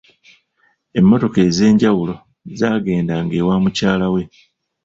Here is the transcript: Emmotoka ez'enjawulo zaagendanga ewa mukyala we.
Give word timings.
Emmotoka 0.99 1.39
ez'enjawulo 1.47 2.15
zaagendanga 2.59 3.33
ewa 3.41 3.55
mukyala 3.63 4.07
we. 4.13 4.23